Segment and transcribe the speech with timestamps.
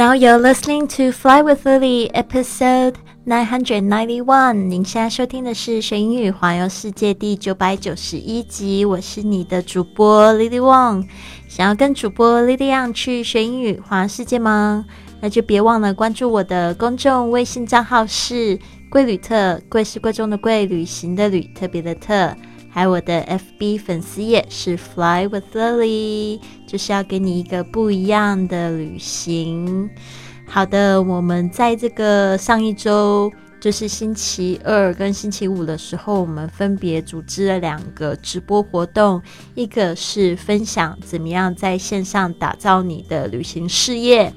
[0.00, 2.94] Now you're listening to Fly with Lily, episode
[3.26, 4.54] nine hundred ninety one。
[4.54, 8.82] 您现在收听的是《学英语环游世界》第九百九十一集。
[8.82, 11.06] 我是你的主播 Lily Wong。
[11.48, 14.86] 想要跟主播 Lily Wong 去学英语环游世界吗？
[15.20, 18.58] 那就别忘了关注我的公众微信账号是
[18.88, 22.34] “贵旅特”，贵是贵重的贵，旅行的旅，特别的特。
[22.70, 23.22] 还有我的
[23.58, 29.90] FB 粉丝页是 Fly with Lily，就是要给你一个不一样的旅行。
[30.46, 33.30] 好的，我们在这个上一周，
[33.60, 39.20] 就是星期二跟星期五的时候，我们分别组织了两个直播活动，
[39.54, 44.32] 一个是分享怎么样在线上打造你的旅行事业。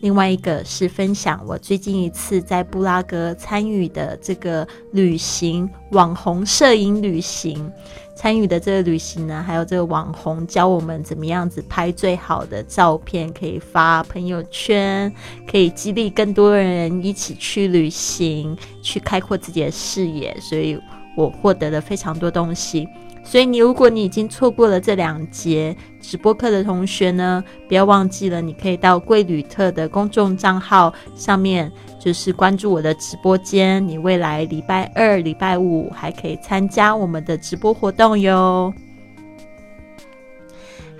[0.00, 7.70] 另外一个是分享我最近一次在布拉格参与的这个旅行网红摄影旅行，
[8.18, 15.14] 参与的这个旅行呢，还有这个网红教我们怎么样子拍最好的照片，可以发朋友圈，
[15.48, 20.76] 可以激励更多人一起去旅行，去开阔自己的视野，所以
[21.16, 22.88] 我获得了非常多东西。
[23.22, 33.86] 所以你，如果你已经错过了这两节直播课的同学呢，不要忘记了，你可以到贵旅特的公众账号上面，就是关注我的直播间。
[33.86, 38.72] 你未来礼拜二、礼拜五还可以参加我们的直播活动哟。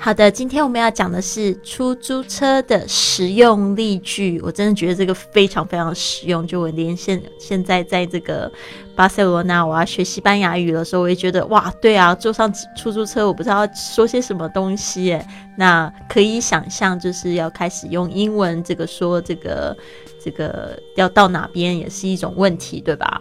[0.00, 4.40] 好的，今天我们要讲的是出租车的实用例句。
[4.44, 6.46] 我真的觉得这个非常非常实用。
[6.46, 8.50] 就我连现现在在这个
[8.94, 15.18] 巴塞罗那，我要学西班牙语的时候，我也觉得哇，对啊，坐上出租车，我不知道说些什么东西。
[15.56, 19.76] 那可以想象，就是要开始用英文这个说这个
[20.24, 23.20] 这个要到哪边，也是一种问题，对吧？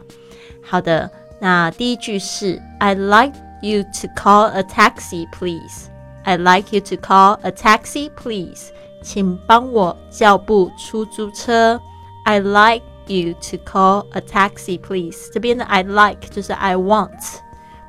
[0.61, 1.09] 好的，
[1.41, 5.88] 那第一句是 I like you to call a taxi, please.
[6.24, 8.70] I'd like you to call a taxi, please.
[9.02, 11.80] 请帮我叫部出租车。
[12.24, 15.30] I'd like you to call a taxi, please.
[15.32, 17.38] 这边的 I'd like 就是 I want，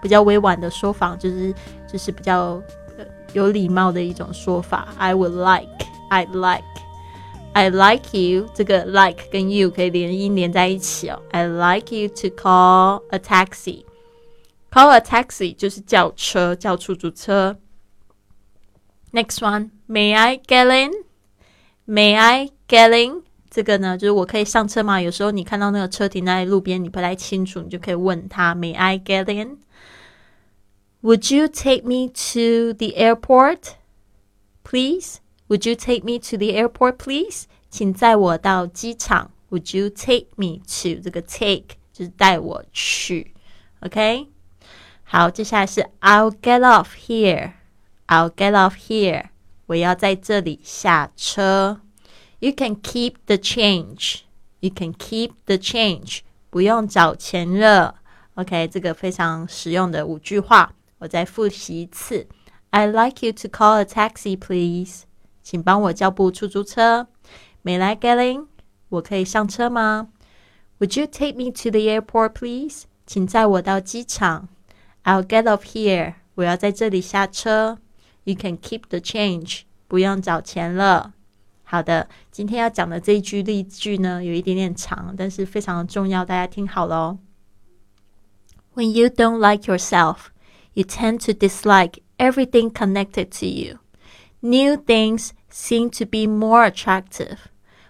[0.01, 1.53] 比较委婉的说法，就是
[1.87, 2.61] 就是比较
[3.33, 4.87] 有礼貌的一种说法。
[4.97, 5.69] I would like,
[6.09, 6.63] I'd like,
[7.53, 8.47] I'd like you。
[8.55, 11.21] 这个 like 跟 you 可以连音连在一起哦。
[11.31, 13.85] I'd like you to call a taxi.
[14.71, 17.57] Call a taxi 就是叫车，叫出租车。
[19.11, 20.91] Next one, may I get in?
[21.85, 23.23] May I get in?
[23.51, 24.99] 这个呢，就是我可以上车吗？
[24.99, 29.59] 有时候你看到那个车停在路边，你不太清楚，你就可以问他，May I get in?
[31.03, 33.73] Would you take me to the airport,
[34.63, 35.17] please?
[35.49, 37.43] Would you take me to the airport, please?
[37.69, 39.29] 请载我到机场。
[39.51, 43.35] Would you take me to 这个 take 就是带我去，
[43.81, 44.29] OK？
[45.07, 49.25] 好，接下来是 I'll get off here。I'll get off here.
[49.67, 51.81] 我要在这里下车。
[52.39, 54.21] You can keep the change.
[54.59, 56.19] You can keep the change.
[56.49, 57.95] 不用找钱了。
[58.35, 62.27] OK，这个非常实用的五句话，我再复习一次。
[62.71, 65.03] I'd like you to call a taxi, please.
[65.43, 67.07] 请帮我叫部出租车。
[67.63, 68.47] May I get in?
[68.89, 70.09] 我可以上车吗？
[70.79, 72.83] Would you take me to the airport, please?
[73.05, 74.49] 请载我到机场。
[75.07, 76.15] I'll get off here.
[76.35, 77.79] 我要在这里下车。
[78.23, 81.13] You can keep the change，不用找钱了。
[81.63, 87.19] 好的，今天要讲的这一句例句呢，有一点点长，但是非常的重要，大家听好了哦。
[88.75, 90.27] When you don't like yourself,
[90.73, 93.79] you tend to dislike everything connected to you.
[94.39, 97.37] New things seem to be more attractive.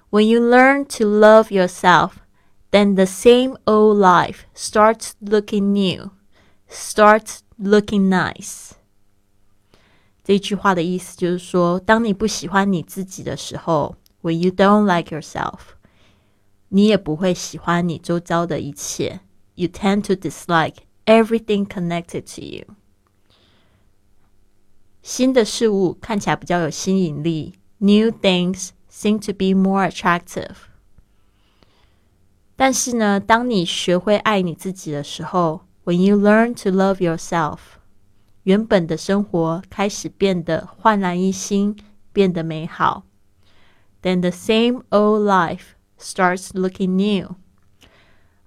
[0.10, 2.18] When you learn to love yourself,
[2.72, 6.12] then the same old life starts looking new,
[6.70, 8.72] starts looking nice.
[10.24, 15.60] 这句话的意思就是说，当你不喜欢你自己的时候，When you don't like yourself，
[16.70, 19.20] 你也不会喜欢你周遭的一切。
[19.56, 22.66] You tend to dislike everything connected to you。
[25.02, 30.56] 新的事物看起来比较有吸引力，New things seem to be more attractive。
[32.56, 37.61] 但是呢，当你学会爱你自己的时候 ，When you learn to love yourself。
[38.43, 41.79] 原本的生活开始变得焕然一新，
[42.13, 43.07] 变得美好。
[44.03, 47.37] Then the same old life starts looking new.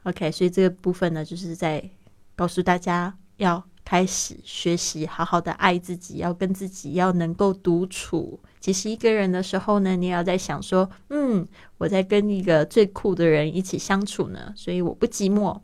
[0.03, 1.89] OK，所以这个部分呢，就是在
[2.35, 8.39] 告诉大家要开始学习，好好的爱自己，要跟自己要能够独处。
[8.59, 11.47] 其实一个人的时候呢，你也要在想说，嗯，
[11.79, 15.59] 我在跟一个最酷的人一起相处呢，所以我不寂寞。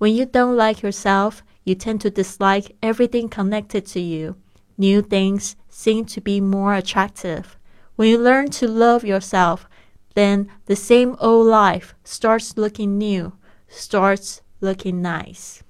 [0.00, 1.42] When you don't like yourself.
[1.62, 4.36] you tend to dislike everything connected to you.
[4.78, 7.58] New things seem to be more attractive.
[7.96, 9.68] When you learn to love yourself,
[10.14, 13.34] then the same old life starts looking new,
[13.68, 15.62] starts looking nice.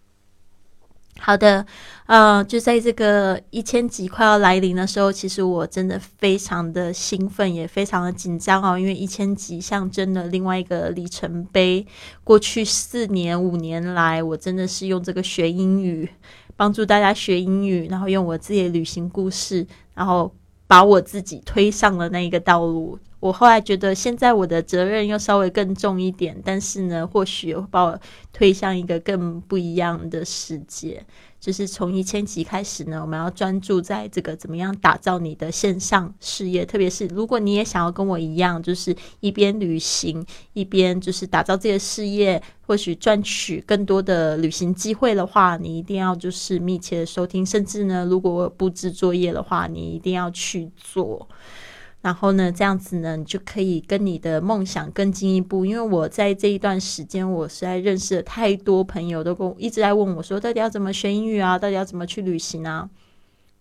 [1.18, 1.66] 好的，
[2.06, 11.86] 呃，就在这个一千级快要来临的时候，其实我真的非常的兴奋，也非常的紧张哦，因为一千级象征了另外一个里程碑。
[12.24, 16.08] 过去四年、五年来，我真的是用这个学英语，
[16.56, 20.32] 帮助大家学英语，然后用我自己的旅行故事，然后
[20.70, 22.96] 把我自己推上了那一个道路。
[23.18, 28.00] 我后来觉得，现在我的责任又稍微更重一点，但是呢，或许会把我
[28.32, 31.04] 推向一个更不一样的世界。
[31.40, 51.26] 就是从一千集开始呢，我们要专注在这个怎么样打造你的线上事业，特别是如果你也想要跟我一样，就是一边旅行一边就是打造自己的事业，或许赚取更多的旅行机会的话，你一定要就是密切的收听，甚至呢，如果我布置作业的话，你一定要去做。
[52.02, 55.66] 然后呢，这样子呢，你就可以跟你的梦想更进一步。
[55.66, 61.58] 因为我在这一段时间，我实在认识了太多朋友，都跟我一直在问我说，到底要怎么学英语啊？
[61.58, 62.88] 到底要怎么去旅行啊？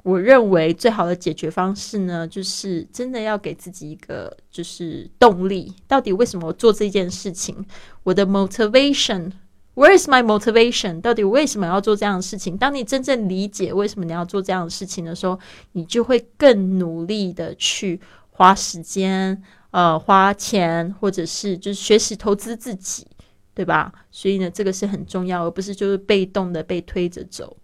[0.04, 5.74] 我认为最好的解决方式呢，就是真的要给自己一个就是动力。
[5.86, 7.66] 到底为什么做这件事情？
[8.04, 11.02] 我的 motivation，where is my motivation？
[11.02, 12.58] 到底为什么要做这样的事情？
[12.58, 15.38] 当你真正理解为什么你要做这样的事情的时候，
[15.74, 18.00] 你就会更努力的去。
[18.40, 23.06] 花时间，呃，花钱，或者是就是学习投资自己，
[23.54, 23.92] 对吧？
[24.12, 27.58] 所以呢，这个是很重要，而不是就是被动的被推着走。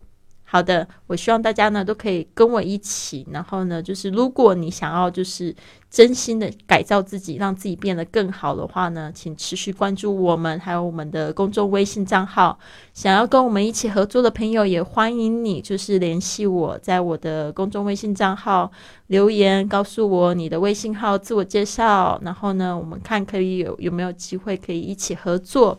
[0.47, 5.53] 好的，我希望大家呢都可以跟我一起，然后呢，就是如果你想要就是
[5.89, 12.57] 真心的改造自己，让自己变得更好的话呢，请持续关注我们，还有我们的公众微信账号。
[12.94, 18.71] 想要跟我们一起合作的朋友，也欢迎你就是联系我，在我的公众微信账号
[19.07, 25.77] 留言，告诉我你的微信号，自我介绍，然后呢，我们看可以有有没有机会可以一起合作。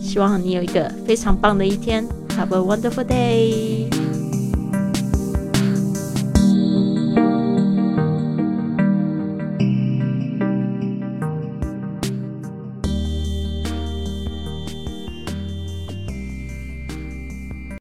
[0.00, 4.15] 希望你有一个非常棒的一天，Have a wonderful day。